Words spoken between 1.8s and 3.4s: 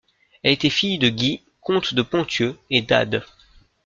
de Ponthieu, et d'Ade.